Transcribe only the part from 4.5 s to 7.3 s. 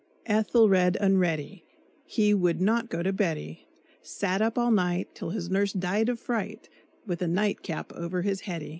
all night, Till his nurse died of fright, With a